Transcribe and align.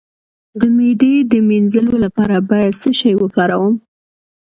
د 0.59 0.61
معدې 0.75 1.13
د 1.31 1.33
مینځلو 1.47 1.95
لپاره 2.05 2.35
باید 2.49 2.73
څه 2.81 2.89
شی 2.99 3.13
وکاروم؟ 3.17 3.73